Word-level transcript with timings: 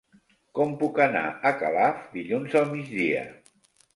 Com 0.59 0.71
puc 0.79 1.01
anar 1.05 1.25
a 1.49 1.51
Calaf 1.59 2.01
dilluns 2.15 2.57
al 2.61 2.65
migdia? 2.73 3.21